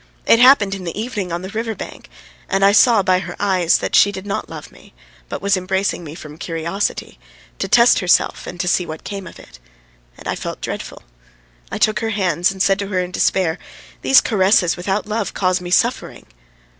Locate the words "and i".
2.49-2.71, 10.17-10.33